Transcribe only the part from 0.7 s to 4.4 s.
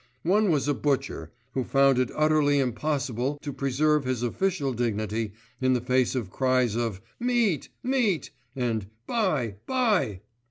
butcher, who found it utterly impossible to preserve his